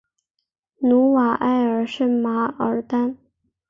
[0.79, 3.15] 努瓦埃尔圣马尔坦。